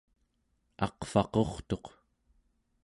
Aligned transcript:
aqvaqurtuq 0.85 1.85